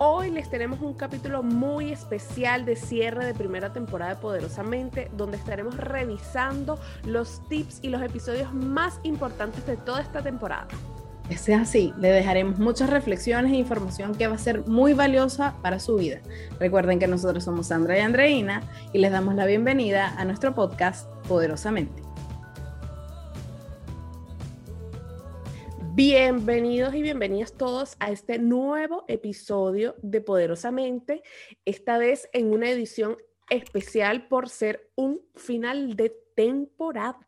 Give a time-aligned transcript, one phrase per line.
[0.00, 5.36] Hoy les tenemos un capítulo muy especial de cierre de primera temporada de Poderosamente, donde
[5.36, 10.68] estaremos revisando los tips y los episodios más importantes de toda esta temporada.
[11.28, 15.80] Es así, le dejaremos muchas reflexiones e información que va a ser muy valiosa para
[15.80, 16.20] su vida.
[16.60, 18.62] Recuerden que nosotros somos Sandra y Andreina
[18.92, 22.07] y les damos la bienvenida a nuestro podcast Poderosamente.
[25.98, 31.24] Bienvenidos y bienvenidas todos a este nuevo episodio de Poderosamente,
[31.64, 33.16] esta vez en una edición
[33.50, 37.18] especial por ser un final de temporada.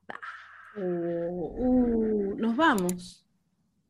[0.77, 3.27] Uh, uh, nos vamos.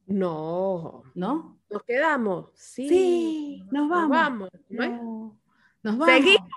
[0.07, 1.03] No.
[1.15, 1.61] ¿No?
[1.69, 2.47] Nos quedamos.
[2.55, 2.89] Sí.
[2.89, 4.09] Sí, nos vamos.
[4.09, 4.51] Nos vamos.
[4.71, 5.39] No.
[5.83, 6.15] Nos vamos.
[6.15, 6.49] Seguimos.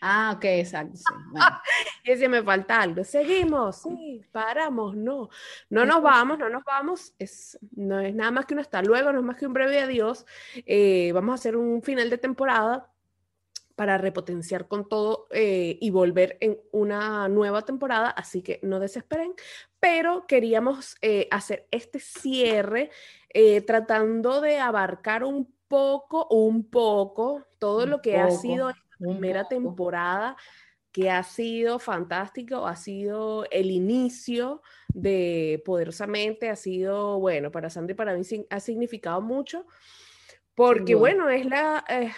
[0.00, 0.96] Ah, ok, exacto.
[0.96, 1.04] Sí.
[1.32, 1.46] Bueno.
[2.04, 5.28] Y si me falta algo, seguimos, sí, paramos, no,
[5.68, 9.12] no nos vamos, no nos vamos, es, no es nada más que un hasta luego,
[9.12, 10.24] no es más que un breve adiós.
[10.64, 12.90] Eh, vamos a hacer un final de temporada
[13.78, 19.34] para repotenciar con todo eh, y volver en una nueva temporada, así que no desesperen,
[19.78, 22.90] pero queríamos eh, hacer este cierre
[23.28, 29.46] eh, tratando de abarcar un poco, un poco, todo Un lo que ha sido primera
[29.48, 30.36] temporada
[30.92, 37.92] que ha sido fantástico, ha sido el inicio de Poderosamente, ha sido, bueno, para Sandra
[37.92, 39.66] y para mí ha significado mucho,
[40.54, 42.10] porque bueno, es la, eh,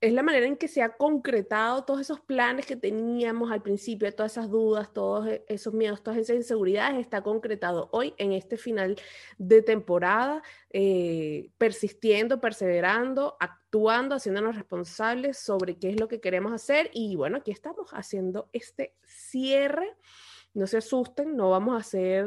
[0.00, 4.10] es la manera en que se ha concretado todos esos planes que teníamos al principio,
[4.14, 8.56] todas esas dudas, todos e- esos miedos, todas esas inseguridades, está concretado hoy en este
[8.56, 8.96] final
[9.36, 16.90] de temporada, eh, persistiendo, perseverando, actuando, haciéndonos responsables sobre qué es lo que queremos hacer.
[16.94, 19.96] Y bueno, aquí estamos haciendo este cierre.
[20.54, 22.26] No se asusten, no vamos a hacer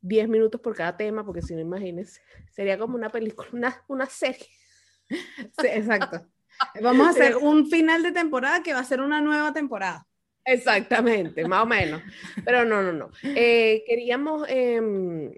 [0.00, 2.20] 10 minutos por cada tema, porque si no, imagínense,
[2.52, 4.46] sería como una película, una, una serie.
[5.08, 6.26] Sí, exacto.
[6.82, 10.06] Vamos a hacer un final de temporada que va a ser una nueva temporada.
[10.44, 12.02] Exactamente, más o menos.
[12.44, 13.10] Pero no, no, no.
[13.22, 15.32] Eh, queríamos em,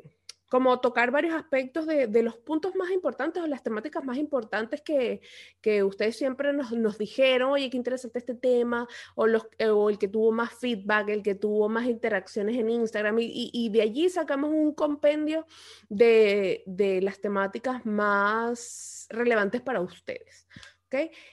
[0.48, 4.80] como tocar varios aspectos de, de los puntos más importantes o las temáticas más importantes
[4.80, 5.20] que,
[5.60, 9.90] que ustedes siempre nos, nos dijeron, oye, qué interesante este tema, o, los, eh, o
[9.90, 13.68] el que tuvo más feedback, el que tuvo más interacciones en Instagram, y, y- y
[13.70, 15.46] de allí sacamos un compendio
[15.88, 20.46] de, de las temáticas más relevantes para ustedes.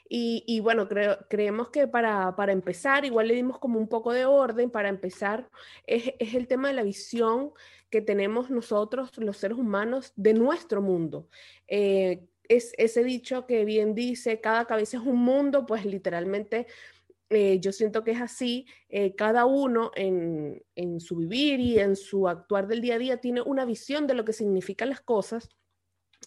[0.10, 4.14] Y, y bueno, creo, creemos que para, para empezar, igual le dimos como un poco
[4.14, 5.50] de orden, para empezar,
[5.86, 7.52] es, es el tema de la visión
[7.90, 11.30] que tenemos nosotros, los seres humanos, de nuestro mundo.
[11.68, 16.68] Eh, es ese dicho que bien dice, cada cabeza es un mundo, pues literalmente
[17.30, 21.96] eh, yo siento que es así, eh, cada uno en, en su vivir y en
[21.96, 25.50] su actuar del día a día tiene una visión de lo que significan las cosas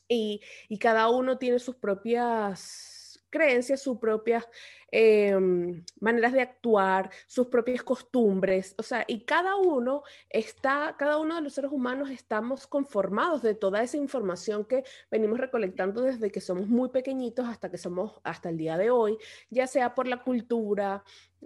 [0.09, 2.96] y, y cada uno tiene sus propias
[3.37, 4.49] creencias, sus propias
[4.91, 11.35] em, maneras de actuar, sus propias costumbres, o sea, y cada uno está, cada uno
[11.35, 16.41] de los seres humanos estamos conformados de toda esa información que venimos recolectando desde que
[16.41, 19.19] somos muy pequeñitos hasta que somos, hasta el día de hoy,
[19.51, 21.03] ya sea por la cultura,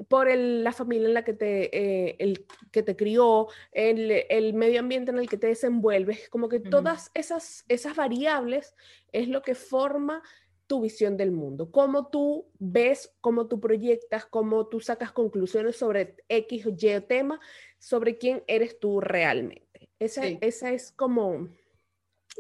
[0.08, 4.54] por el- la familia en la que te, eh, el, que te crió, el, el
[4.54, 6.70] medio ambiente en el que te desenvuelves, como que Ujú.
[6.70, 8.74] todas esas, esas variables
[9.12, 10.22] es lo que forma
[10.70, 16.14] tu visión del mundo, cómo tú ves, cómo tú proyectas, cómo tú sacas conclusiones sobre
[16.28, 17.40] X o Y tema,
[17.80, 19.90] sobre quién eres tú realmente.
[19.98, 20.38] Esa, Sí.
[20.40, 21.48] esa es como,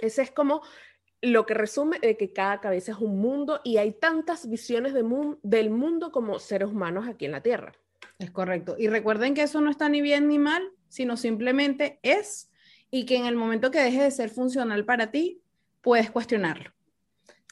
[0.00, 0.62] ese es como
[1.20, 5.02] lo que resume de que cada cabeza es un mundo y hay tantas visiones de
[5.42, 7.72] del mundo como seres humanos aquí en la Tierra.
[8.20, 8.76] Es correcto.
[8.78, 12.48] Y recuerden que eso no está ni bien ni mal, sino simplemente es
[12.92, 15.42] y que en el momento que deje de ser funcional para ti,
[15.80, 16.70] puedes cuestionarlo.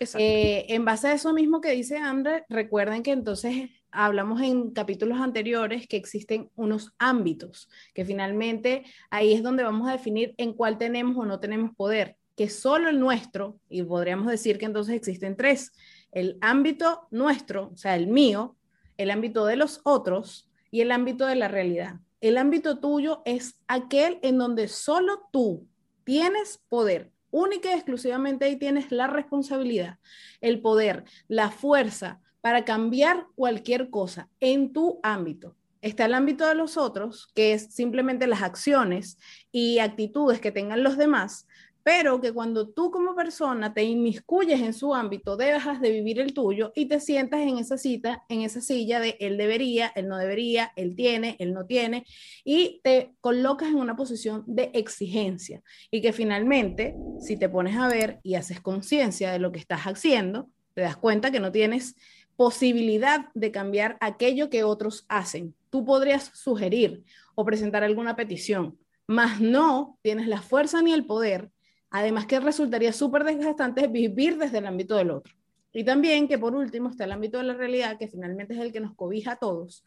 [0.01, 5.19] Eh, en base a eso mismo que dice André, recuerden que entonces hablamos en capítulos
[5.19, 10.79] anteriores que existen unos ámbitos, que finalmente ahí es donde vamos a definir en cuál
[10.79, 15.37] tenemos o no tenemos poder, que solo el nuestro, y podríamos decir que entonces existen
[15.37, 15.73] tres,
[16.13, 18.57] el ámbito nuestro, o sea, el mío,
[18.97, 21.97] el ámbito de los otros y el ámbito de la realidad.
[22.21, 25.67] El ámbito tuyo es aquel en donde solo tú
[26.05, 27.13] tienes poder.
[27.31, 29.99] Única y exclusivamente ahí tienes la responsabilidad,
[30.41, 35.57] el poder, la fuerza para cambiar cualquier cosa en tu ámbito.
[35.81, 39.19] Está el ámbito de los otros, que es simplemente las acciones
[39.53, 41.47] y actitudes que tengan los demás,
[41.89, 46.35] pero que cuando tú como persona te inmiscuyes en su ámbito, dejas de vivir el
[46.35, 50.19] tuyo y te sientas en esa cita, en esa silla de él debería, él no
[50.19, 52.05] debería, él tiene, él no tiene,
[52.45, 57.89] y te colocas en una posición de exigencia y que finalmente, si te pones a
[57.89, 61.97] ver y haces conciencia de lo que estás haciendo, te das cuenta que no tienes
[62.37, 65.55] posibilidad de cambiar aquello que otros hacen.
[65.71, 67.03] Tú podrías sugerir
[67.35, 71.51] o presentar alguna petición, mas no tienes la fuerza ni el poder,
[71.91, 75.35] además que resultaría súper desgastante vivir desde el ámbito del otro.
[75.73, 78.73] Y también que por último está el ámbito de la realidad, que finalmente es el
[78.73, 79.85] que nos cobija a todos.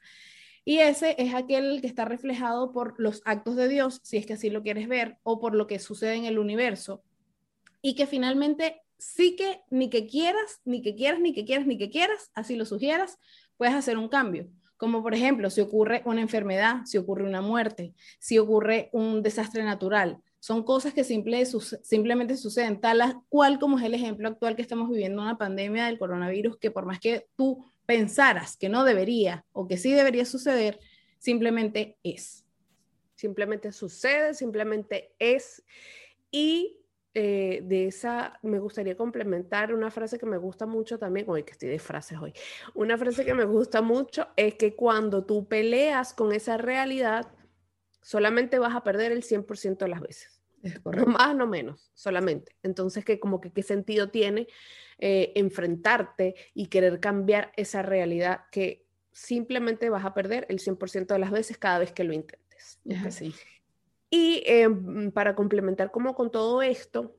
[0.64, 4.34] Y ese es aquel que está reflejado por los actos de Dios, si es que
[4.34, 7.04] así lo quieres ver, o por lo que sucede en el universo.
[7.82, 11.78] Y que finalmente sí que ni que quieras, ni que quieras, ni que quieras, ni
[11.78, 13.18] que quieras, así lo sugieras,
[13.58, 14.48] puedes hacer un cambio.
[14.78, 19.64] Como por ejemplo, si ocurre una enfermedad, si ocurre una muerte, si ocurre un desastre
[19.64, 20.20] natural.
[20.42, 25.22] Son cosas que simplemente suceden, tal cual como es el ejemplo actual que estamos viviendo,
[25.22, 29.78] una pandemia del coronavirus, que por más que tú pensaras que no debería o que
[29.78, 30.80] sí debería suceder,
[31.20, 32.44] simplemente es.
[33.14, 35.64] Simplemente sucede, simplemente es.
[36.32, 36.80] Y
[37.14, 41.52] eh, de esa me gustaría complementar una frase que me gusta mucho también, hoy que
[41.52, 42.34] estoy de frases hoy,
[42.74, 47.28] una frase que me gusta mucho es que cuando tú peleas con esa realidad,
[48.02, 50.42] solamente vas a perder el 100% de las veces.
[50.86, 52.56] No más, no menos, solamente.
[52.62, 54.48] Entonces, que como que qué sentido tiene
[55.00, 61.20] eh, enfrentarte y querer cambiar esa realidad que simplemente vas a perder el 100% de
[61.20, 62.80] las veces cada vez que lo intentes.
[62.86, 63.34] Es así.
[64.10, 67.16] Y em, para complementar como con todo esto,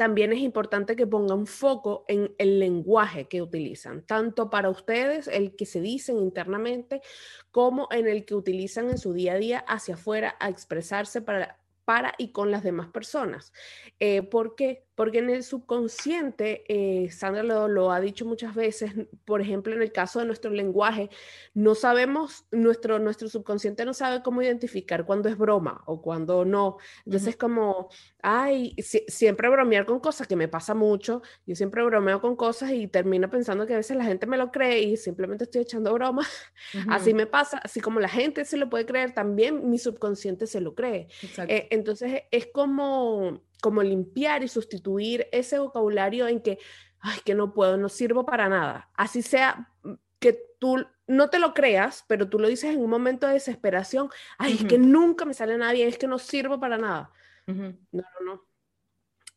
[0.00, 5.54] también es importante que pongan foco en el lenguaje que utilizan, tanto para ustedes, el
[5.56, 7.02] que se dicen internamente,
[7.50, 11.60] como en el que utilizan en su día a día hacia afuera a expresarse para,
[11.84, 13.52] para y con las demás personas.
[13.98, 14.86] Eh, ¿Por qué?
[15.00, 18.92] Porque en el subconsciente, eh, Sandra lo, ha dicho muchas veces,
[19.24, 21.08] por ejemplo, en el caso de nuestro lenguaje,
[21.54, 26.76] no sabemos, nuestro, nuestro subconsciente no sabe cómo identificar cuando es broma o cuando no.
[27.06, 27.88] Entonces es como,
[28.20, 28.76] ay,
[29.08, 33.30] siempre bromear con cosas que me pasa mucho, yo siempre bromeo con cosas y termino
[33.30, 36.26] pensando que a veces la gente me lo cree y simplemente estoy echando broma.
[36.90, 40.60] Así me pasa, así como la gente se lo puede creer, también mi subconsciente se
[40.60, 41.08] lo cree.
[41.48, 46.58] Eh, entonces es como como limpiar y sustituir ese vocabulario en que,
[47.00, 48.90] ay, que no puedo, no sirvo para nada.
[48.94, 52.90] Así sea mm, que tú no te lo creas, pero tú lo dices en un
[52.90, 54.08] momento de desesperación,
[54.38, 57.10] ay, es que nunca me sale nada bien, es que no sirvo para nada.
[57.46, 58.46] No, no, no.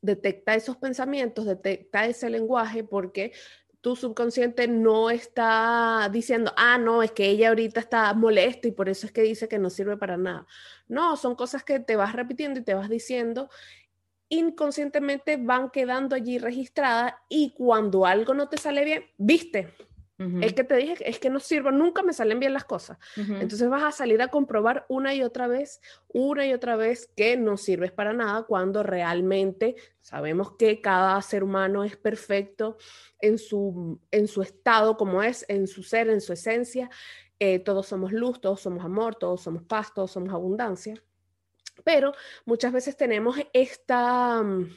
[0.01, 3.31] Detecta esos pensamientos, detecta ese lenguaje porque
[3.83, 8.87] tu subconsciente no está diciendo, ah, no, es que ella ahorita está molesta y por
[8.87, 10.47] eso es que dice que no sirve para nada.
[10.87, 13.49] No, son cosas que te vas repitiendo y te vas diciendo
[14.29, 19.73] inconscientemente van quedando allí registradas y cuando algo no te sale bien, viste,
[20.41, 22.97] es que te dije, es que no sirvo, nunca me salen bien las cosas.
[23.17, 27.35] Entonces vas a salir a comprobar una y otra vez, una y otra vez que
[27.35, 32.77] no sirves para nada cuando realmente sabemos que cada ser humano es perfecto
[33.19, 36.89] en su, en su estado como es, en su ser, en su esencia.
[37.39, 41.03] Eh, todos somos luz, todos somos amor, todos somos paz, todos somos abundancia.
[41.83, 42.13] Pero
[42.45, 44.69] muchas veces tenemos esta, mm,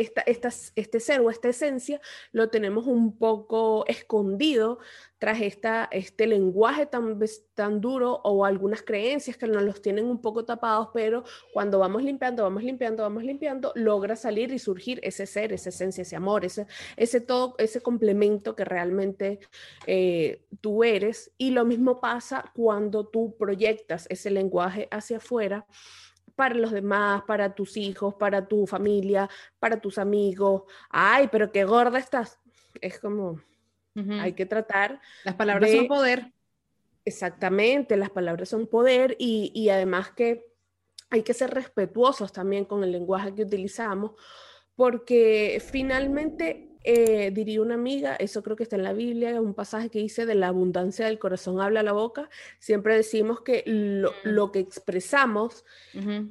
[0.00, 2.00] esta, este ser o esta esencia,
[2.32, 4.78] lo tenemos un poco escondido
[5.18, 7.18] tras esta, este lenguaje tan,
[7.54, 12.02] tan duro o algunas creencias que nos los tienen un poco tapados, pero cuando vamos
[12.02, 16.44] limpiando, vamos limpiando, vamos limpiando, logra salir y surgir ese ser, esa esencia, ese amor,
[16.46, 19.40] ese, ese todo, ese complemento que realmente
[19.86, 21.32] eh, tú eres.
[21.36, 25.66] Y lo mismo pasa cuando tú proyectas ese lenguaje hacia afuera
[26.40, 29.28] para los demás, para tus hijos, para tu familia,
[29.58, 30.62] para tus amigos.
[30.88, 32.38] Ay, pero qué gorda estás.
[32.80, 33.42] Es como,
[33.94, 35.02] hay que tratar.
[35.22, 36.32] Las palabras son poder.
[37.04, 40.46] Exactamente, las palabras son poder y, y además que
[41.10, 44.12] hay que ser respetuosos también con el lenguaje que utilizamos,
[44.76, 49.90] porque finalmente eh, diría una amiga, eso creo que está en la Biblia, un pasaje
[49.90, 52.30] que dice de la abundancia del corazón habla la boca.
[52.58, 54.52] Siempre decimos que lo, mm.
[54.52, 55.64] que expresamos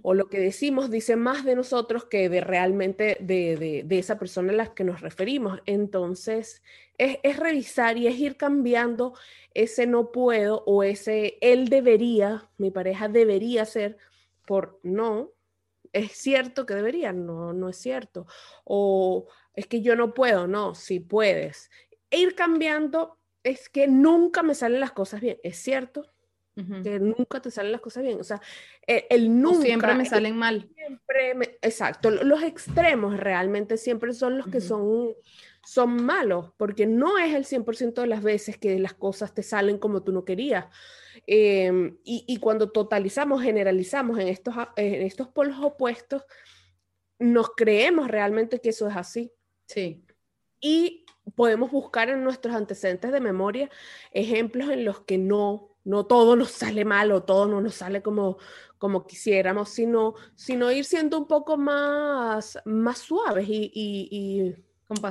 [0.01, 4.55] o lo que decimos dice más de nosotros que de realmente de, esa persona a
[4.55, 5.59] la que nos referimos.
[5.65, 6.63] Entonces,
[6.97, 9.13] es, es, revisar y es ir cambiando
[9.53, 13.97] ese no puedo o ese él debería, mi pareja debería ser
[14.45, 15.31] por no.
[15.91, 18.25] Es cierto que debería, no, no es cierto.
[18.63, 19.27] O
[19.59, 21.69] es que yo no puedo, no, si puedes.
[22.09, 26.09] E ir cambiando es que nunca me salen las cosas bien, es cierto.
[26.83, 28.19] Que nunca te salen las cosas bien.
[28.19, 28.41] O sea,
[28.85, 29.61] e, el, nunca.
[29.61, 30.69] siempre me salen mal.
[30.75, 32.11] Siempre exacto.
[32.11, 35.13] Los extremos realmente siempre son los que son,
[35.65, 39.77] son malos, porque no es el 100% de las veces que las cosas te salen
[39.77, 40.65] como tú no querías.
[41.27, 46.23] Em, y, y, cuando totalizamos, generalizamos en estos, en estos polos opuestos,
[47.19, 49.31] nos creemos realmente que eso es así.
[49.69, 50.03] Sí.
[50.59, 53.69] Y podemos buscar en nuestros antecedentes de memoria
[54.11, 58.01] ejemplos en los que no, no todo nos sale mal o todo no nos sale
[58.01, 58.37] como,
[58.79, 64.55] como quisiéramos, sino, sino ir siendo un poco más, más suaves y, y,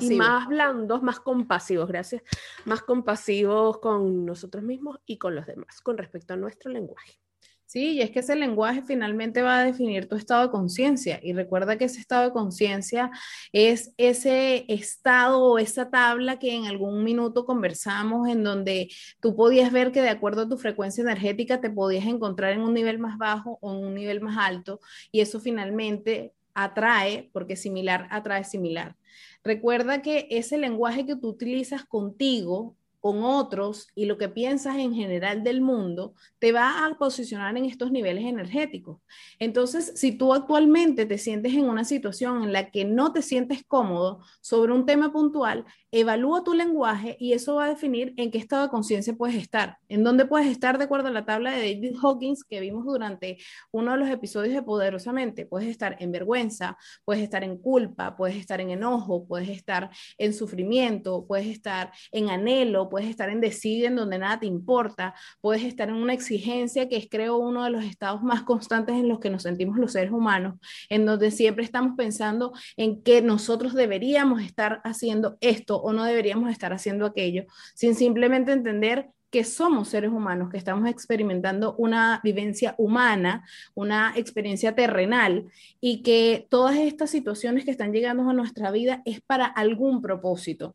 [0.00, 2.22] y más blandos, más compasivos, gracias,
[2.64, 7.20] más compasivos con nosotros mismos y con los demás con respecto a nuestro lenguaje.
[7.68, 11.20] Sí, y es que ese lenguaje finalmente va a definir tu estado de conciencia.
[11.22, 13.10] Y recuerda que ese estado de conciencia
[13.52, 18.88] es ese estado o esa tabla que en algún minuto conversamos en donde
[19.20, 22.72] tú podías ver que de acuerdo a tu frecuencia energética te podías encontrar en un
[22.72, 24.80] nivel más bajo o en un nivel más alto.
[25.12, 28.96] Y eso finalmente atrae, porque similar atrae similar.
[29.44, 34.94] Recuerda que ese lenguaje que tú utilizas contigo con otros y lo que piensas en
[34.94, 39.00] general del mundo, te va a posicionar en estos niveles energéticos.
[39.38, 43.64] Entonces, si tú actualmente te sientes en una situación en la que no te sientes
[43.64, 48.38] cómodo sobre un tema puntual, evalúa tu lenguaje y eso va a definir en qué
[48.38, 51.74] estado de conciencia puedes estar, en dónde puedes estar de acuerdo a la tabla de
[51.74, 53.38] David Hawkins que vimos durante
[53.70, 55.46] uno de los episodios de Poderosamente.
[55.46, 60.34] Puedes estar en vergüenza, puedes estar en culpa, puedes estar en enojo, puedes estar en
[60.34, 65.62] sufrimiento, puedes estar en anhelo, puedes estar en decide en donde nada te importa, puedes
[65.62, 69.20] estar en una exigencia que es creo uno de los estados más constantes en los
[69.20, 70.56] que nos sentimos los seres humanos,
[70.88, 76.50] en donde siempre estamos pensando en que nosotros deberíamos estar haciendo esto o no deberíamos
[76.50, 82.74] estar haciendo aquello, sin simplemente entender que somos seres humanos, que estamos experimentando una vivencia
[82.78, 83.44] humana,
[83.76, 85.44] una experiencia terrenal
[85.80, 90.74] y que todas estas situaciones que están llegando a nuestra vida es para algún propósito.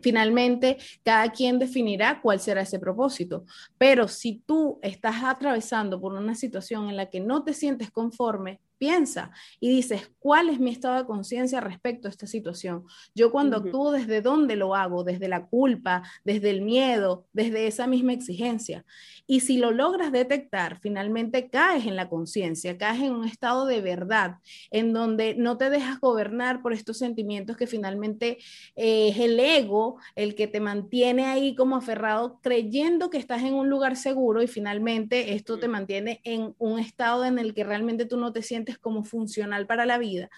[0.00, 3.44] Finalmente, cada quien definirá cuál será ese propósito,
[3.78, 8.60] pero si tú estás atravesando por una situación en la que no te sientes conforme,
[8.78, 9.30] piensa
[9.60, 12.84] y dices, ¿cuál es mi estado de conciencia respecto a esta situación?
[13.14, 15.04] Yo cuando actúo, ¿desde dónde lo hago?
[15.04, 16.02] ¿Desde la culpa?
[16.24, 17.26] ¿Desde el miedo?
[17.32, 18.84] ¿Desde esa misma exigencia?
[19.26, 23.80] Y si lo logras detectar, finalmente caes en la conciencia, caes en un estado de
[23.80, 24.36] verdad,
[24.70, 28.38] en donde no te dejas gobernar por estos sentimientos que finalmente
[28.76, 33.54] eh, es el ego el que te mantiene ahí como aferrado, creyendo que estás en
[33.54, 38.06] un lugar seguro y finalmente esto te mantiene en un estado en el que realmente
[38.06, 40.28] tú no te sientes como funcional para la vida.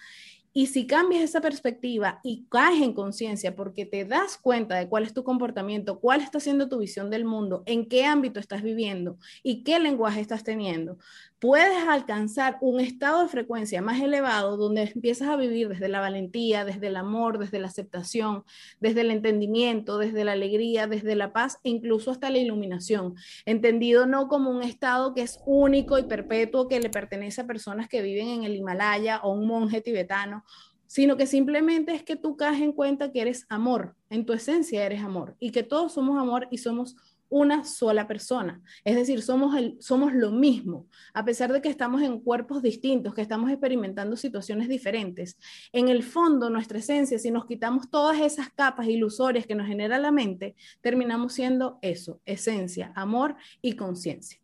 [0.53, 5.05] Y si cambias esa perspectiva y caes en conciencia porque te das cuenta de cuál
[5.05, 9.17] es tu comportamiento, cuál está siendo tu visión del mundo, en qué ámbito estás viviendo
[9.45, 10.99] y qué lenguaje estás teniendo,
[11.41, 16.67] puedes alcanzar un estado de frecuencia más elevado donde empiezas a vivir desde la valentía,
[16.67, 18.45] desde el amor, desde la aceptación,
[18.79, 23.15] desde el entendimiento, desde la alegría, desde la paz e incluso hasta la iluminación.
[23.47, 27.89] Entendido no como un estado que es único y perpetuo que le pertenece a personas
[27.89, 30.45] que viven en el Himalaya o un monje tibetano
[30.87, 34.85] sino que simplemente es que tú caes en cuenta que eres amor, en tu esencia
[34.85, 36.97] eres amor y que todos somos amor y somos
[37.31, 38.61] una sola persona.
[38.85, 43.15] Es decir, somos, el, somos lo mismo, a pesar de que estamos en cuerpos distintos,
[43.15, 45.39] que estamos experimentando situaciones diferentes.
[45.73, 49.99] En el fondo, nuestra esencia, si nos quitamos todas esas capas ilusorias que nos genera
[49.99, 54.41] la mente, terminamos siendo eso, esencia, amor y conciencia.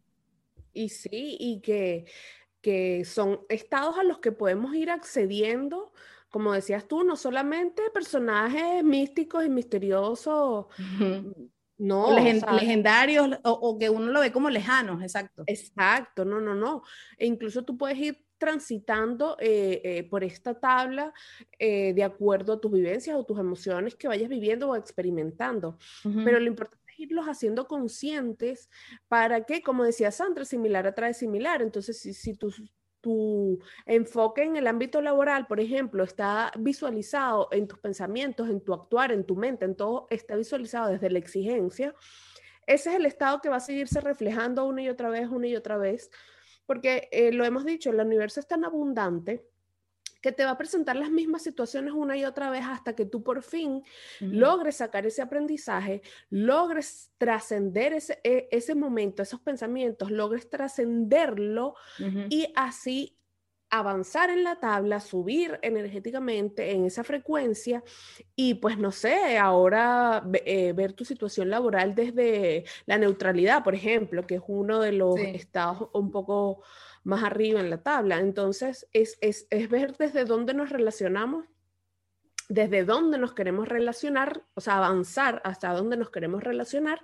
[0.72, 2.04] Y sí, y que,
[2.60, 5.92] que son estados a los que podemos ir accediendo
[6.28, 10.66] como decías tú, no solamente personajes místicos y misteriosos,
[11.78, 15.45] no, legendarios o, que uno lo ve como lejanos, exacto.
[15.47, 16.83] Exacto, no, no, no.
[17.18, 21.12] E incluso tú puedes ir transitando eh, eh, por esta tabla
[21.59, 25.78] eh, de acuerdo a tus vivencias o tus emociones que vayas viviendo o experimentando.
[26.02, 28.71] Pero lo importante es irlos haciendo conscientes
[29.09, 31.62] para que, como decía Sandra, similar atrae similar.
[31.62, 32.50] Entonces, si, si tú
[33.06, 38.75] tu enfoque en el ámbito laboral, por ejemplo, está visualizado en tus pensamientos, en tu
[38.75, 41.94] actuar, en tu mente, en todo está visualizado desde la exigencia,
[42.66, 45.54] ese es el estado que va a seguirse reflejando una y otra vez, una y
[45.54, 46.10] otra vez,
[46.66, 49.46] porque eh, lo hemos dicho, el universo es tan abundante
[50.20, 53.23] que te va a presentar las mismas situaciones una y otra vez hasta que tú
[53.23, 53.82] por fin
[54.20, 61.75] logres sacar ese aprendizaje, logres trascender ese, e, ese momento, esos pensamientos, logres trascenderlo
[62.28, 63.16] y así
[63.70, 67.82] avanzar en la tabla, subir energéticamente en esa frecuencia
[68.37, 74.26] y pues no sé, ahora eh, ver tu situación laboral desde la neutralidad, por ejemplo,
[74.26, 76.62] que es uno de los estados un poco
[77.06, 78.18] más arriba en la tabla.
[78.18, 81.46] Entonces, es, es, es ver desde dónde nos relacionamos,
[82.48, 87.00] desde dónde nos queremos relacionar, o sea, avanzar hasta dónde nos queremos relacionar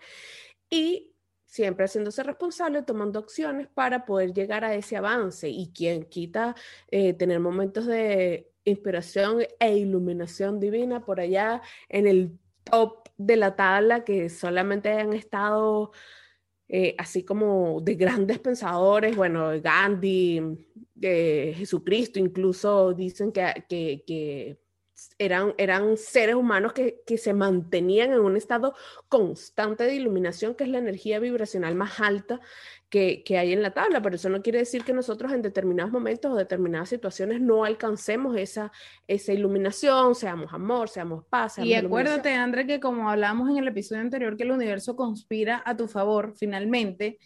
[0.68, 1.14] y
[1.46, 5.48] siempre haciéndose responsable, tomando acciones para poder llegar a ese avance.
[5.48, 6.56] Y quien quita
[6.90, 13.54] eh, tener momentos de inspiración e iluminación divina por allá en el top de la
[13.54, 15.92] tabla que solamente han estado
[16.74, 20.40] eh, así como de grandes pensadores, bueno, Gandhi,
[21.02, 24.56] eh, Jesucristo, incluso dicen que, que
[25.18, 28.74] eran, eran seres humanos que, que, se mantenían en un estado
[29.08, 32.40] constante de iluminación, que es la energía vibracional más alta
[32.88, 35.92] que, que, hay en la tabla, pero eso no quiere decir que nosotros en determinados
[35.92, 38.70] momentos o determinadas situaciones no alcancemos esa,
[39.08, 41.58] esa iluminación, seamos amor, seamos paz.
[41.58, 45.76] y acuérdate, André, que como hablamos en el episodio anterior, que el universo conspira a
[45.76, 47.18] tu favor, finalmente,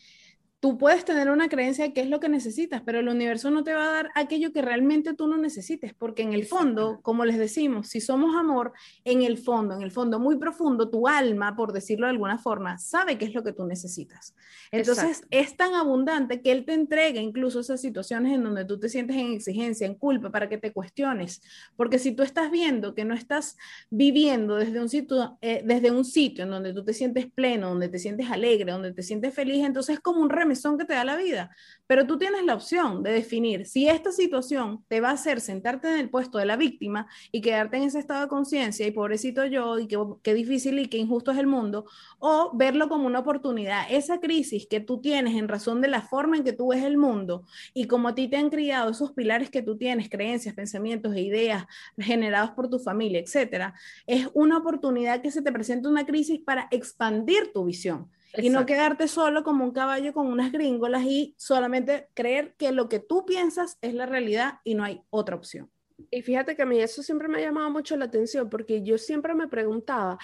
[0.61, 3.63] tú puedes tener una creencia de qué es lo que necesitas, pero el universo no
[3.63, 7.25] te va a dar aquello que realmente tú no necesites, porque en el fondo, como
[7.25, 8.73] les decimos, si somos amor,
[9.05, 12.79] en el fondo, en el fondo muy profundo, tu alma, por decirlo de alguna forma,
[12.79, 14.35] sabe qué es lo que tú necesitas.
[14.71, 18.89] Entonces, es tan abundante que él te entrega incluso esas situaciones en donde tú te
[18.89, 21.43] sientes en exigencia, en culpa, para que te cuestiones,
[21.77, 23.57] porque si tú estás viendo que no estás
[23.91, 27.89] viviendo desde un sitio, eh, desde un sitio en donde tú te sientes pleno, donde
[27.89, 31.05] te sientes alegre, donde te sientes feliz, entonces es como un remesón que te da
[31.05, 31.51] la vida.
[31.89, 35.89] Pero tú tienes la opción de definir si esta situación te va a hacer sentarte
[35.89, 39.45] en el puesto de la víctima y quedarte en ese estado de conciencia y pobrecito
[39.47, 39.87] yo y
[40.23, 41.85] qué, difícil y qué injusto es el mundo,
[42.19, 43.87] o verlo como una oportunidad.
[43.91, 46.97] Esa crisis que tú tienes en razón de la forma en que tú ves el
[46.97, 51.15] mundo y como a ti te han criado esos pilares que tú tienes, creencias, pensamientos
[51.15, 51.67] e ideas
[51.99, 53.75] generados por tu familia, etcétera,
[54.07, 58.67] es una oportunidad que se te presenta una crisis para expandir tu visión y no
[58.67, 63.25] quedarte solo como un caballo con unas gringolas y solamente creer que lo que tú
[63.25, 65.71] piensas es la realidad y no hay otra opción.
[66.11, 68.99] Y fíjate que a mí eso siempre me ha llamado mucho la atención porque yo
[68.99, 70.19] siempre me preguntaba,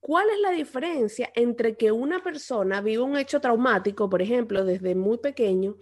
[0.00, 4.94] ¿cuál es la diferencia entre que una persona vive un hecho traumático, por ejemplo, desde
[4.94, 5.76] muy pequeño,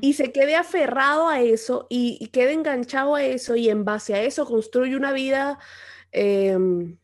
[0.00, 4.22] y se quede aferrado a eso y, quede enganchado a eso y en base a
[4.22, 5.58] eso construye una vida...
[6.12, 6.98] Em,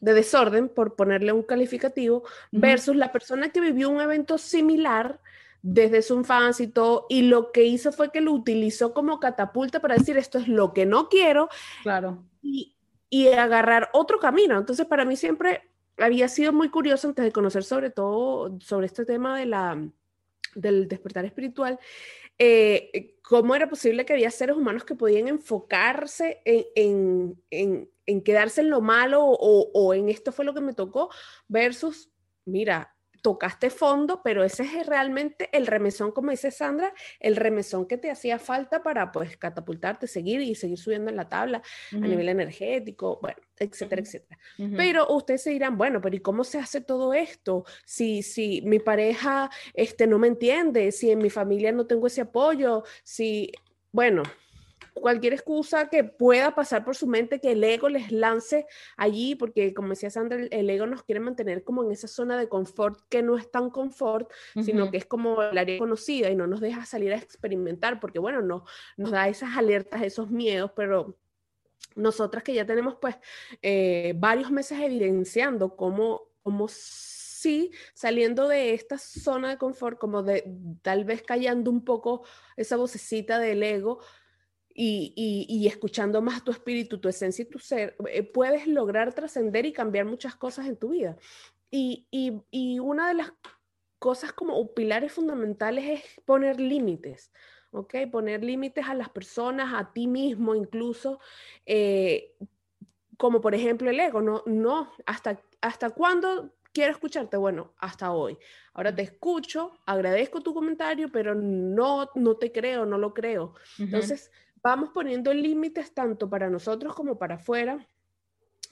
[0.00, 5.20] de desorden, por ponerle un calificativo, versus la persona que vivió un evento similar
[5.62, 9.80] desde su infancia y todo, y lo que hizo fue que lo utilizó como catapulta
[9.80, 11.48] para decir esto es lo que no quiero.
[11.82, 12.22] Claro.
[12.42, 12.76] Y,
[13.10, 14.56] y agarrar otro camino.
[14.56, 19.04] Entonces, para mí siempre había sido muy curioso antes de conocer sobre todo sobre este
[19.04, 19.88] tema de la,
[20.54, 21.78] del despertar espiritual,
[22.38, 27.36] eh, cómo era posible que había seres humanos que podían enfocarse en,
[28.08, 31.10] en quedarse en lo malo o, en esto fue lo que me tocó,
[31.46, 32.10] versus,
[32.46, 32.96] mira,
[33.28, 38.10] tocaste fondo, pero ese es realmente el remesón, como dice Sandra, el remesón que te
[38.10, 41.60] hacía falta para pues catapultarte, seguir y seguir subiendo en la tabla
[41.92, 44.40] a nivel energético, bueno, etcétera, etcétera.
[44.78, 47.66] Pero ustedes se dirán, bueno, pero ¿y cómo se hace todo esto?
[47.84, 52.22] Si, si mi pareja este, no me entiende, si en mi familia no tengo ese
[52.22, 53.52] apoyo, si,
[53.92, 54.22] bueno,
[55.00, 59.74] cualquier excusa que pueda pasar por su mente, que el ego les lance allí, porque
[59.74, 63.22] como decía Sandra, el, ego nos quiere mantener como en esa zona de confort que
[63.22, 64.30] no es tan confort,
[64.62, 68.18] sino que es como el área conocida y no nos deja salir a experimentar, porque
[68.18, 68.64] bueno, no,
[68.96, 71.16] nos da esas alertas, esos miedos, pero
[71.94, 73.16] nosotras que ya tenemos pues
[73.62, 80.44] eh, varios meses evidenciando cómo, cómo sí, saliendo de esta zona de confort, como de
[80.82, 82.24] tal vez callando un poco
[82.56, 84.00] esa vocecita del ego,
[84.80, 89.72] y, escuchando más tu espíritu, tu esencia y tu ser, eh, puedes lograr trascender y
[89.72, 91.16] cambiar muchas cosas en tu vida.
[91.70, 92.06] Y,
[92.80, 93.32] una de las
[93.98, 97.32] cosas como pilares fundamentales es poner límites.
[97.72, 97.94] ¿ok?
[98.10, 101.20] Poner límites a las personas, a ti mismo incluso,
[101.66, 102.34] eh,
[103.18, 108.38] como por ejemplo el ego, no, no, hasta, hasta cuándo quiero escucharte, bueno, hasta hoy.
[108.72, 113.54] Ahora te escucho, agradezco tu comentario, pero no, no te creo, no lo creo.
[113.78, 114.30] Entonces,
[114.62, 117.86] vamos poniendo límites tanto para nosotros como para afuera,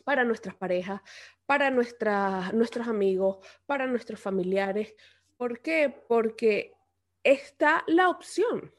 [0.04, 1.00] para nuestras parejas,
[1.46, 4.94] para nuestros amigos, para nuestros familiares.
[5.36, 5.94] ¿Por qué?
[6.08, 6.74] Porque
[7.22, 8.72] está la opción.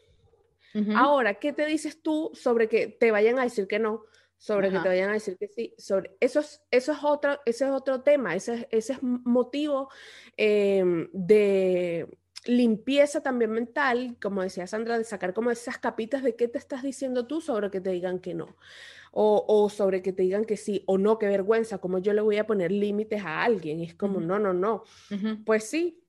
[0.95, 4.03] Ahora, ¿qué te dices tú sobre que te vayan a decir que no?
[4.37, 5.73] Sobre que te vayan a decir que sí.
[5.79, 9.89] Sobre, eso, es, eso es otro, ese es otro tema, ese, ese es motivo
[10.35, 12.07] em, de
[12.47, 16.81] limpieza también mental, como decía Sandra, de sacar como esas capitas de qué te estás
[16.81, 18.55] diciendo tú sobre que te digan que no,
[19.12, 22.38] o, sobre que te digan que sí, o no, qué vergüenza, como yo le voy
[22.38, 24.83] a poner límites a alguien, es como, no, no, no,
[25.45, 26.01] pues sí,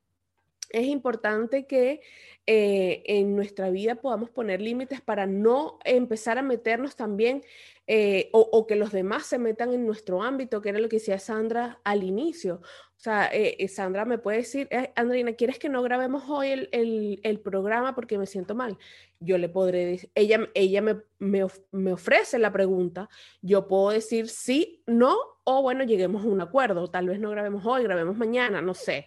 [0.71, 2.01] es importante que
[2.47, 7.43] eh, en nuestra vida podamos poner límites para no empezar a meternos también
[7.87, 11.19] eh, o, que los demás se metan en nuestro ámbito, que era lo que decía
[11.19, 12.61] Sandra al inicio.
[12.63, 17.95] O sea, eh, Sandra me puede decir, Andrina, ¿quieres que no grabemos hoy el, programa
[17.95, 18.77] porque me siento mal?
[19.21, 23.09] Yo le podré decir, ella, ella me, me, ofrece la pregunta,
[23.41, 25.17] yo puedo decir sí, no
[25.51, 29.07] o bueno, lleguemos a un acuerdo, tal vez no grabemos hoy, grabemos mañana, no sé,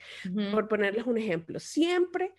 [0.51, 1.60] por ponerles un ejemplo.
[1.60, 2.34] Siempre,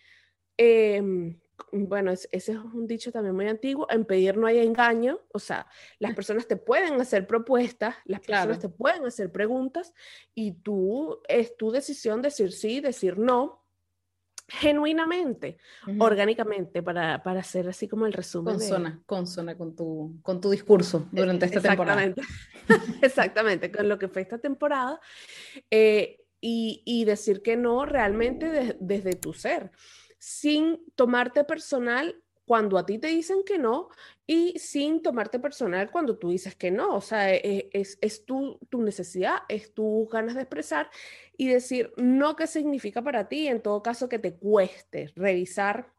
[0.56, 1.38] em,
[1.70, 5.68] bueno, ese es un dicho también muy antiguo, en pedir no hay engaño, o sea,
[6.00, 9.94] las personas te pueden hacer propuestas, las personas te pueden hacer preguntas
[10.34, 13.61] y tú, es tu decisión decir sí, decir no,
[14.60, 15.56] genuinamente,
[15.98, 18.54] orgánicamente, para, para, hacer así como el resumen.
[18.54, 22.14] Consona, consona con tu, con tu discurso durante esta temporada.
[23.02, 25.00] Exactamente, con lo que fue esta temporada.
[25.70, 29.70] Eh, y, y, decir que no realmente desde tu ser,
[30.18, 33.88] sin tomarte personal cuando a ti te dicen que no
[34.26, 36.96] y sin tomarte personal cuando tú dices que no.
[36.96, 40.90] O sea, e, es, es tu, tu, necesidad, es tus ganas de expresar
[41.36, 45.92] y decir no qué significa para ti, en todo caso que te cueste revisar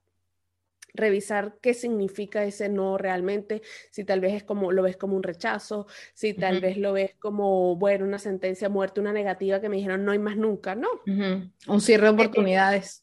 [0.93, 5.23] revisar qué significa ese no realmente, si tal vez es como lo ves como un
[5.23, 9.77] rechazo, si tal vez lo ves como, bueno, una sentencia muerte, una negativa que me
[9.77, 10.89] dijeron no hay más nunca, no.
[11.05, 13.02] Un cierre de eh, eh, oportunidades.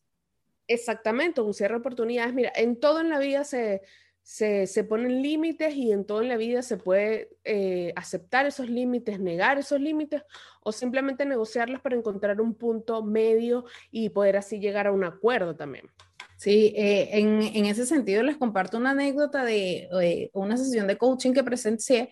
[0.71, 2.33] Exactamente, un cierre de oportunidades.
[2.33, 3.83] Mira, en todo en la vida se,
[4.23, 9.19] se, ponen límites y en todo en la vida se puede eh, aceptar esos límites,
[9.19, 10.23] negar esos límites
[10.63, 15.57] o simplemente negociarlos para encontrar un punto medio y poder así llegar a un acuerdo
[15.57, 15.91] también.
[16.37, 20.97] Sí, eh, en, en, ese sentido les comparto una anécdota de, de una sesión de
[20.97, 22.11] coaching que presencié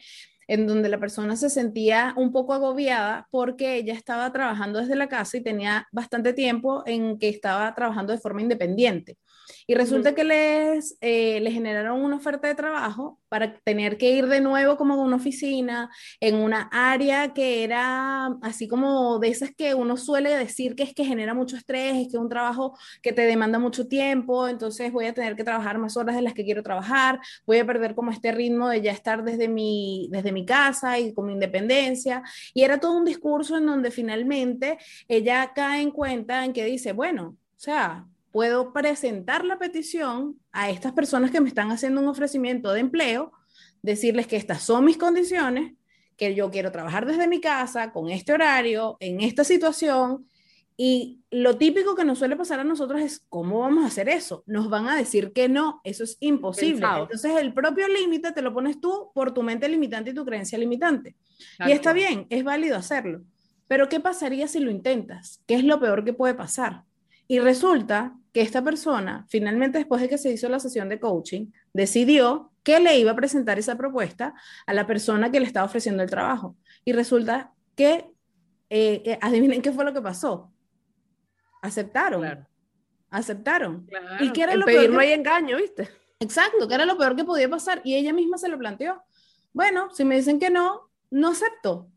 [0.49, 5.09] en donde la persona se sentía un poco agobiada porque ella estaba trabajando desde la
[5.09, 9.19] casa y tenía bastante tiempo en que estaba trabajando de forma independiente.
[9.67, 14.27] Y resulta que les, eh, les generaron una oferta de trabajo para tener que ir
[14.27, 19.51] de nuevo como a una oficina, en una área que era así como de esas
[19.55, 22.77] que uno suele decir que es que genera mucho estrés, es que es un trabajo
[23.03, 26.35] que te demanda mucho tiempo, entonces voy a tener que trabajar más horas de las
[26.35, 30.33] que quiero trabajar, voy a perder como este ritmo de ya estar desde mi, desde
[30.33, 32.23] mi casa y con mi independencia.
[32.55, 36.93] Y era todo un discurso en donde finalmente ella cae en cuenta en que dice,
[36.93, 42.09] bueno, o sea, puedo presentar la petición a estas personas que me están haciendo un
[42.09, 43.33] ofrecimiento de empleo,
[43.83, 45.75] decirles que estas son mis condiciones,
[46.17, 50.27] que yo quiero trabajar desde mi casa, con este horario, en esta situación.
[50.77, 54.45] Y lo típico que nos suele pasar a nosotros es, ¿cómo vamos a hacer eso?
[54.47, 56.87] Nos van a decir que no, eso es imposible.
[57.01, 60.59] Entonces el propio límite te lo pones tú por tu mente limitante y tu creencia
[60.59, 61.17] limitante.
[61.67, 63.23] Y está bien, es válido hacerlo.
[63.67, 65.43] Pero ¿qué pasaría si lo intentas?
[65.47, 66.85] ¿Qué es lo peor que puede pasar?
[67.29, 71.53] Y resulta que esta persona, finalmente después de que se hizo la sesión de coaching,
[71.75, 74.35] decidió que le iba a presentar esa propuesta
[74.67, 76.57] a la persona que le estaba ofreciendo el trabajo.
[76.85, 78.11] Y resulta que,
[78.71, 80.51] eh, eh, adivinen qué fue lo que pasó.
[81.61, 82.47] Aceptaron.
[83.11, 83.87] Aceptaron.
[84.21, 84.91] ¿Y qué era lo peor?
[84.91, 85.88] no hay engaño, ¿viste?
[86.21, 87.81] Exacto, que era lo peor que podía pasar.
[87.85, 89.03] Y ella misma se lo planteó.
[89.53, 91.91] Bueno, si me dicen que no, no acepto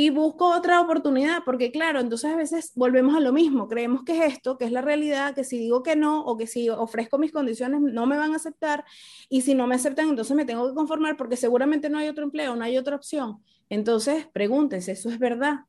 [0.00, 4.16] y busco otra oportunidad, porque claro, entonces a veces volvemos a lo mismo, creemos que
[4.16, 7.18] es esto, que es la realidad, que si digo que no o que si ofrezco
[7.18, 8.82] mis condiciones no me van a aceptar
[9.28, 12.24] y si no me aceptan entonces me tengo que conformar porque seguramente no hay otro
[12.24, 13.44] empleo, no hay otra opción.
[13.68, 15.66] Entonces, pregúntense, ¿eso es verdad?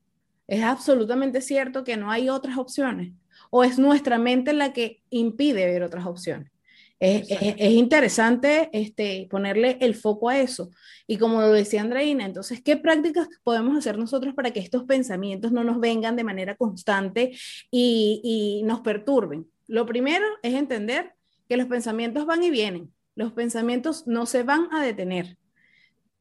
[0.48, 3.12] ¿Es absolutamente cierto que no hay otras opciones?
[3.50, 6.54] ¿O es nuestra mente la que impide ver otras opciones?
[7.02, 10.70] Es, interesante este, ponerle el foco a eso.
[11.08, 15.52] Y como lo decía Andreina, entonces, ¿qué prácticas podemos hacer nosotros para que estos pensamientos
[15.52, 17.32] no nos vengan de manera constante
[17.72, 19.50] y, y nos perturben?
[19.66, 21.14] Lo primero es entender
[21.50, 22.94] que los pensamientos van y vienen.
[23.16, 25.38] Los pensamientos no se van a detener.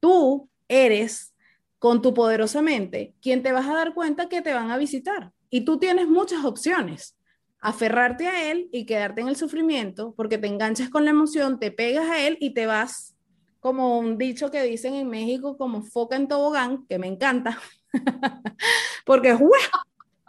[0.01, 1.35] Tú eres,
[1.79, 5.31] con tu poderosa mente, quien te vas a dar cuenta que te van a visitar.
[5.51, 7.19] Y tú tienes muchas opciones
[7.61, 11.70] aferrarte a él y quedarte en el sufrimiento porque te enganchas con la emoción, te
[11.70, 13.14] pegas a él y te vas
[13.61, 17.59] como un dicho que dicen en México como foca en tobogán, que me encanta,
[19.05, 19.37] porque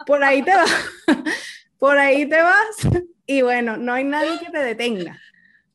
[0.06, 0.70] por ahí te vas,
[1.78, 5.18] por ahí te vas y bueno, no hay nadie que te detenga.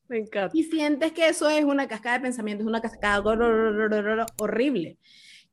[0.08, 0.56] Me encanta.
[0.56, 3.22] Y sientes que eso es una cascada de pensamientos, una cascada
[4.38, 4.98] horrible.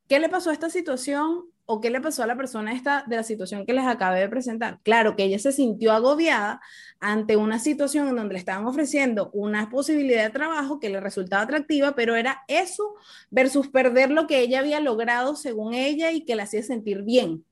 [0.07, 1.47] ¿Qué le pasó a esta situación?
[1.67, 4.29] O qué le pasó a la persona esta de la situación que les acabé de
[4.29, 4.81] presentar.
[4.83, 6.61] Claro que ella se sintió agobiada
[7.01, 11.43] ante una situación en donde le estaban ofreciendo una posibilidad de trabajo que le resultaba
[11.43, 12.95] atractiva, pero era eso
[13.31, 17.45] versus perder lo que ella había logrado según ella y que la hacía sentir bien.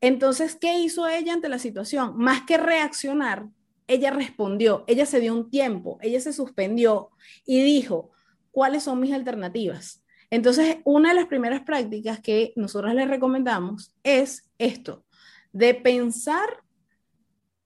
[0.00, 2.16] Entonces, ¿qué hizo ella ante la situación?
[2.16, 3.46] Más que reaccionar,
[3.86, 7.10] ella respondió, ella se dio un tiempo, ella se suspendió
[7.44, 8.10] y dijo,
[8.50, 10.01] ¿cuáles son mis alternativas?
[10.32, 15.04] Entonces, una de las primeras prácticas que nosotros les recomendamos es esto,
[15.52, 16.62] de pensar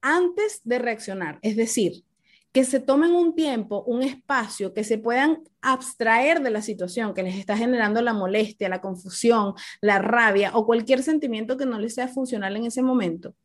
[0.00, 1.38] antes de reaccionar.
[1.42, 2.02] Es decir,
[2.50, 7.22] que se tomen un tiempo, un espacio, que se puedan abstraer de la situación que
[7.22, 11.94] les está generando la molestia, la confusión, la rabia o cualquier sentimiento que no les
[11.94, 13.36] sea funcional en ese momento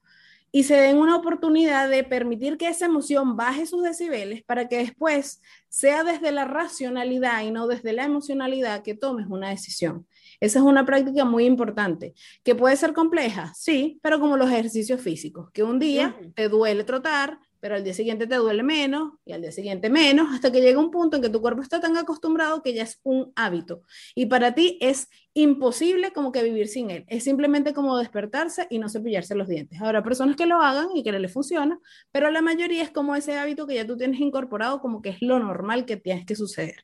[0.52, 4.78] y se den una oportunidad de permitir que esa emoción baje sus decibeles para que
[4.78, 10.06] después sea desde la racionalidad y no desde la emocionalidad que tomes una decisión.
[10.40, 15.00] Esa es una práctica muy importante, que puede ser compleja, sí, pero como los ejercicios
[15.00, 19.32] físicos, que un día te duele trotar, pero al día siguiente te duele menos y
[19.32, 21.96] al día siguiente menos, hasta que llega un punto en que tu cuerpo está tan
[21.96, 23.84] acostumbrado que ya es un hábito.
[24.16, 27.06] Y para ti es imposible como que vivir sin él.
[27.08, 29.80] Es simplemente como despertarse y no cepillarse los dientes.
[29.80, 31.80] Habrá personas que lo hagan y que les funciona,
[32.12, 35.22] pero la mayoría es como ese hábito que ya tú tienes incorporado como que es
[35.22, 36.84] lo normal que tienes que suceder.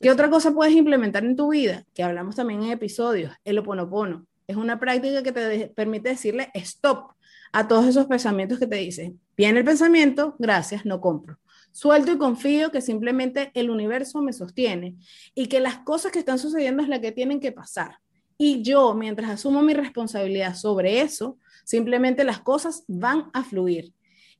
[0.00, 1.86] ¿Qué otra cosa puedes implementar en tu vida?
[1.94, 4.26] Que hablamos también en episodios, el oponopono.
[4.46, 7.14] Es una práctica que te permite decirle stop
[7.54, 11.38] a todos esos pensamientos que te dicen, viene el pensamiento, gracias, no compro.
[11.70, 14.96] Suelto y confío que simplemente el universo me sostiene
[15.36, 17.98] y que las cosas que están sucediendo es la que tienen que pasar.
[18.36, 23.92] Y yo, mientras asumo mi responsabilidad sobre eso, simplemente las cosas van a fluir.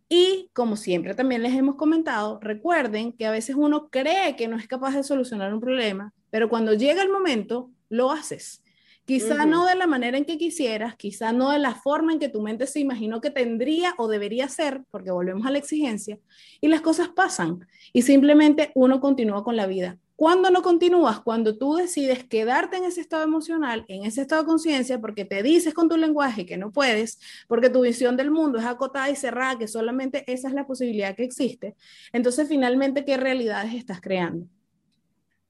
[0.08, 4.56] Y como siempre también les hemos comentado, recuerden que a veces uno cree que no
[4.56, 8.63] es capaz de solucionar un problema, pero cuando llega el momento, lo haces.
[9.04, 12.30] Quizá no de la manera en que quisieras, quizá no de la forma en que
[12.30, 16.18] tu mente se imaginó que tendría o debería ser, porque volvemos a la exigencia,
[16.60, 19.98] y las cosas pasan y simplemente uno continúa con la vida.
[20.16, 21.20] ¿Cuándo no continúas?
[21.20, 25.42] Cuando tú decides quedarte en ese estado emocional, en ese estado de conciencia, porque te
[25.42, 29.16] dices con tu lenguaje que no puedes, porque tu visión del mundo es acotada y
[29.16, 31.74] cerrada, que solamente esa es la posibilidad que existe.
[32.12, 34.46] Entonces, finalmente, ¿qué realidades estás creando?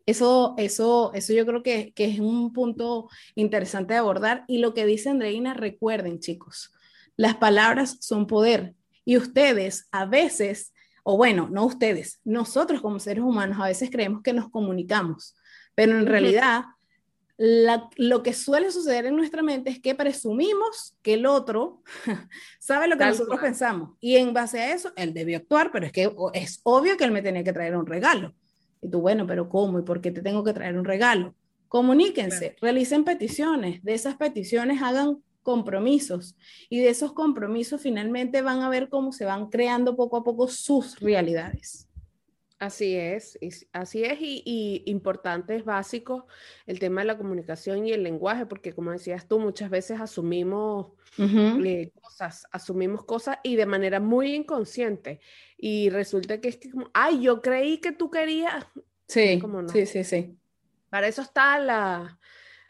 [0.07, 4.45] Eso, eso, eso yo creo que, que, es un punto interesante de abordar.
[4.49, 6.73] Y lo que dice Andreina, recuerden chicos,
[7.17, 8.75] las palabras son poder.
[9.05, 14.23] Y ustedes a veces, o bueno, no ustedes, nosotros como seres humanos a veces creemos
[14.23, 15.35] que nos comunicamos,
[15.75, 16.64] pero en realidad
[17.37, 21.83] lo que suele suceder en nuestra mente es que presumimos que el otro
[22.61, 23.90] sabe lo que nosotros pensamos.
[24.01, 27.11] Y en base a eso, él debió actuar, pero es que es obvio que él
[27.11, 28.35] me tenía que traer un regalo.
[28.85, 29.79] Y tú, bueno, pero ¿cómo?
[29.79, 31.35] ¿Y por qué te tengo que traer un regalo?
[31.68, 36.37] Comuníquense, realicen peticiones, de esas peticiones hagan compromisos
[36.68, 40.49] y de esos compromisos finalmente van a ver cómo se van creando poco a poco
[40.49, 41.88] sus realidades.
[42.64, 43.38] Así es,
[43.72, 46.27] así es, y, y, importante, es básico
[46.66, 50.92] el tema de la comunicación y el lenguaje, porque como decías tú, muchas veces asumimos
[51.18, 55.20] eh, cosas, asumimos cosas y de manera muy inconsciente,
[55.59, 58.66] y resulta que es que como, ay, yo creí que tú querías.
[59.07, 60.35] Sí, sí, sí, sí.
[60.88, 62.18] Para eso está la,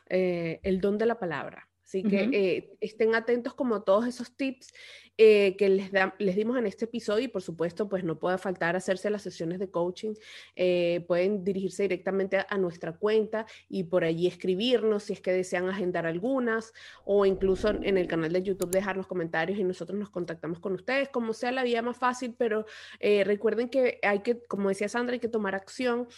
[0.09, 1.69] eh, el don de la palabra.
[1.85, 4.73] Así que eh, estén atentos como todos esos tips
[5.19, 8.75] eh, que les, les dimos en este episodio y por supuesto pues no puede faltar
[8.75, 10.15] hacerse las sesiones de coaching.
[10.57, 15.69] Eh, pueden dirigirse directamente a, nuestra cuenta y por allí escribirnos si es que desean
[15.69, 16.73] agendar algunas
[17.05, 20.73] o incluso en el canal de YouTube dejar los comentarios y nosotros nos contactamos con
[20.73, 22.65] ustedes, como sea la vía más fácil, pero
[23.01, 26.09] recuerden que hay que, como decía Sandra, hay que tomar acción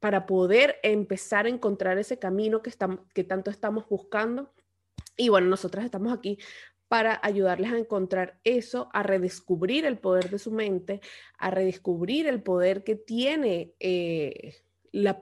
[0.00, 2.72] para poder empezar a encontrar ese camino que,
[3.14, 4.52] que tanto estamos buscando.
[5.16, 6.38] Y bueno, nosotras estamos aquí
[6.88, 11.00] para ayudarles a encontrar eso, a redescubrir el poder de su mente,
[11.38, 14.56] a redescubrir el poder que tiene eh,
[14.92, 15.20] la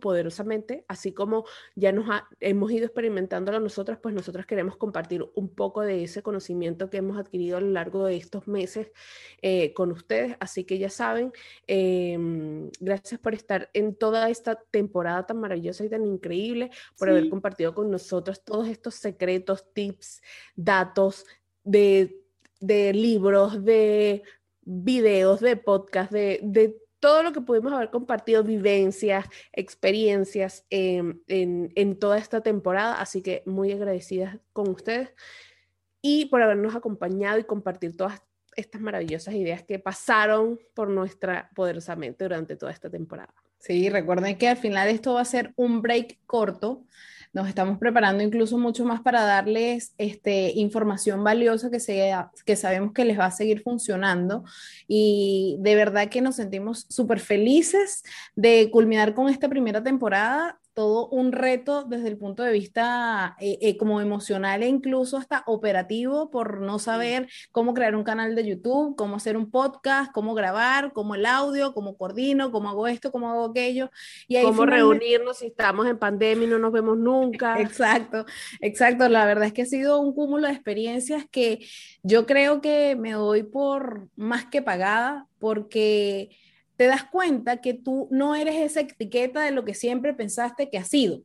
[0.00, 2.06] poderosamente, así como ya nos
[2.40, 7.18] hemos ido experimentándolo nosotras, pues nosotras queremos compartir un poco de ese conocimiento que hemos
[7.18, 8.90] adquirido a lo largo de estos meses
[9.42, 10.36] eh, con ustedes.
[10.40, 11.32] Así que ya saben,
[11.66, 17.28] em, gracias por estar en toda esta temporada tan maravillosa y tan increíble, por haber
[17.28, 20.22] compartido con nosotros todos estos secretos, tips,
[20.56, 21.26] datos
[21.62, 22.22] de,
[22.60, 24.22] de libros, de
[24.62, 31.98] videos, de podcast, de, de todo lo que pudimos haber compartido, vivencias, experiencias en, en,
[31.98, 32.98] toda esta temporada.
[32.98, 35.10] Así que muy agradecidas con ustedes
[36.00, 38.22] y por habernos acompañado y compartir todas
[38.56, 43.34] estas maravillosas ideas que pasaron por nuestra poderosa mente durante toda esta temporada.
[43.58, 46.86] Sí, recuerden que al final esto va a ser un break corto
[47.34, 51.78] nos estamos preparando incluso mucho más para darles este, información valiosa que,
[52.46, 54.44] que sabemos que les va a seguir funcionando.
[54.86, 58.04] Y de verdad que nos sentimos súper felices
[58.36, 63.58] de culminar con esta primera temporada todo un reto desde el punto de vista eh,
[63.62, 68.44] eh, como emocional e incluso hasta operativo por no saber cómo crear un canal de
[68.44, 73.12] YouTube, cómo hacer un podcast, cómo grabar, cómo el audio, cómo coordino, cómo hago esto,
[73.12, 73.90] cómo hago aquello.
[74.26, 77.60] Y cómo reunirnos si estamos en pandemia y no nos vemos nunca.
[77.60, 78.26] Exacto,
[78.60, 79.08] exacto.
[79.08, 81.60] La verdad es que ha sido un cúmulo de experiencias que
[82.02, 86.30] yo creo que me doy por más que pagada porque
[86.76, 90.78] te das cuenta que tú no eres esa etiqueta de lo que siempre pensaste que
[90.78, 91.18] has sido.
[91.18, 91.24] O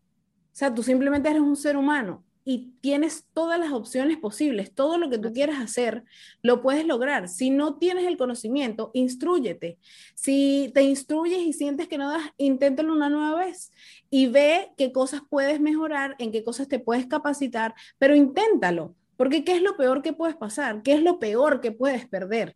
[0.59, 4.73] sea, tú simplemente eres un ser humano y tienes todas las opciones posibles.
[4.73, 6.03] Todo lo que tú quieras hacer,
[6.41, 7.29] lo puedes lograr.
[7.29, 9.77] Si no tienes el conocimiento, instruyete.
[10.15, 13.71] Si te instruyes y sientes que no das, inténtalo una nueva vez
[14.09, 18.95] y ve qué cosas puedes mejorar, en qué cosas te puedes capacitar, pero inténtalo.
[19.15, 20.81] Porque ¿qué es lo peor que puedes pasar?
[20.81, 22.55] ¿Qué es lo peor que puedes perder?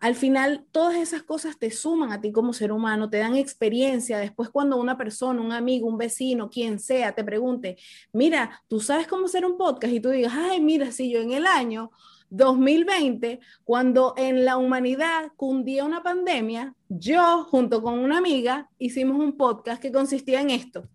[0.00, 4.18] Al final todas esas cosas te suman a ti como ser humano, te dan experiencia.
[4.18, 7.76] Después cuando una persona, un amigo, un vecino, quien sea, te pregunte,
[8.12, 11.32] mira, tú sabes cómo hacer un podcast y tú digas, ay, mira, si yo en
[11.32, 11.90] el año
[12.30, 19.36] 2020, cuando en la humanidad cundía una pandemia, yo junto con una amiga hicimos un
[19.36, 20.88] podcast que consistía en esto.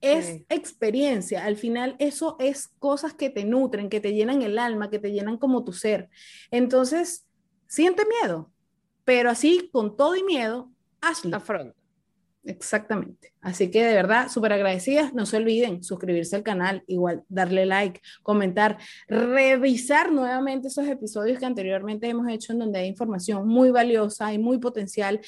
[0.00, 4.90] Es experiencia, al final eso es cosas que te nutren, que te llenan el alma,
[4.90, 6.10] que te llenan como tu ser.
[6.50, 7.24] Entonces,
[7.66, 8.50] Siente miedo,
[9.04, 11.36] pero así con todo y miedo, hazlo.
[11.36, 11.84] Afronta.
[12.46, 13.32] Exactamente.
[13.40, 15.14] Así que de verdad, súper agradecidas.
[15.14, 18.76] No se olviden suscribirse al canal, igual darle like, comentar,
[19.08, 24.38] revisar nuevamente esos episodios que anteriormente hemos hecho en donde hay información muy valiosa y
[24.38, 25.20] muy potencial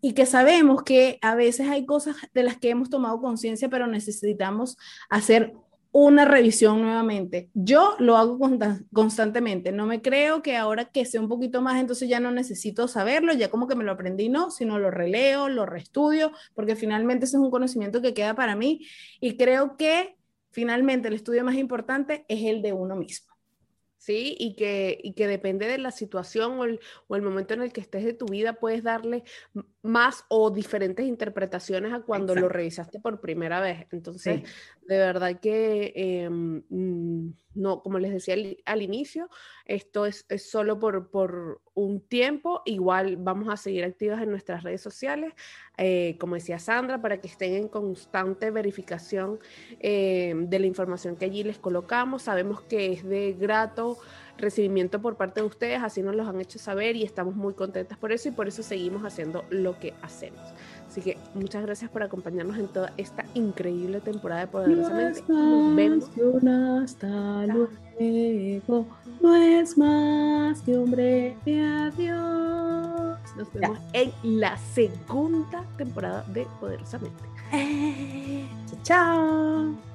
[0.00, 3.86] y que sabemos que a veces hay cosas de las que hemos tomado conciencia, pero
[3.86, 4.76] necesitamos
[5.08, 5.54] hacer
[5.96, 7.50] una revisión nuevamente.
[7.54, 8.36] Yo lo hago
[8.92, 12.88] constantemente, no me creo que ahora que sé un poquito más, entonces ya no necesito
[12.88, 17.26] saberlo, ya como que me lo aprendí, no, sino lo releo, lo reestudio, porque finalmente
[17.26, 18.84] ese es un conocimiento que queda para mí
[19.20, 20.16] y creo que
[20.50, 23.33] finalmente el estudio más importante es el de uno mismo.
[24.04, 24.36] ¿Sí?
[24.38, 27.72] Y que, y que depende de la situación o el, o el, momento en el
[27.72, 29.24] que estés de tu vida, puedes darle
[29.80, 33.86] más o diferentes interpretaciones a cuando lo revisaste por primera vez.
[33.92, 34.42] Entonces,
[34.86, 39.28] de verdad que, em, mm, no, como les decía al, inicio,
[39.64, 42.62] esto es, solo por, por, un tiempo.
[42.66, 45.32] Igual vamos a seguir activas en nuestras redes sociales,
[45.76, 49.40] eh, como decía Sandra, para que estén en constante verificación
[49.80, 52.22] em, de la información que allí les colocamos.
[52.22, 53.98] Sabemos que es de grato
[54.38, 57.98] recibimiento por parte de ustedes, así nos los han hecho saber y estamos muy contentas
[57.98, 60.42] por eso y por eso seguimos haciendo lo que hacemos.
[60.88, 65.24] Así que muchas gracias por acompañarnos en toda esta increíble temporada de Poderosamente.
[65.26, 66.10] Nos vemos.
[66.84, 67.68] hasta luego.
[69.20, 73.18] No es más que hombre de adiós.
[73.36, 77.24] Nos vemos en la segunda temporada de Poderosamente.
[77.52, 78.46] Eh,
[78.82, 79.93] chao.